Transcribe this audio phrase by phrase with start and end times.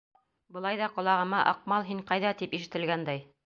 [0.55, 3.27] Былай ҙа ҡолағыма «Аҡмал, һин ҡайҙа?» тип ишетелгәндәй.